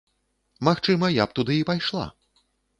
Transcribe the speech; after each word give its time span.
Магчыма, 0.69 1.11
я 1.17 1.27
б 1.29 1.37
туды 1.41 1.61
і 1.61 1.69
пайшла. 1.71 2.05